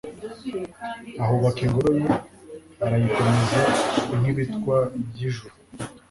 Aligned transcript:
ahubaka 1.21 1.59
ingoro 1.65 1.89
ye, 2.03 2.07
arayikomeza 2.85 3.59
nk'ibitwa 4.19 4.77
by'ijuru 5.07 5.53